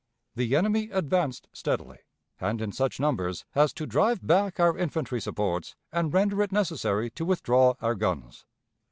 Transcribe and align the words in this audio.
The 0.33 0.55
enemy 0.55 0.89
advanced 0.91 1.47
steadily, 1.53 1.99
and 2.39 2.59
in 2.59 2.71
such 2.71 2.99
numbers 2.99 3.45
as 3.53 3.71
to 3.73 3.85
drive 3.85 4.25
back 4.25 4.59
our 4.59 4.75
infantry 4.75 5.21
supports 5.21 5.75
and 5.91 6.11
render 6.11 6.41
it 6.41 6.51
necessary 6.51 7.11
to 7.11 7.23
withdraw 7.23 7.75
our 7.83 7.93
guns. 7.93 8.47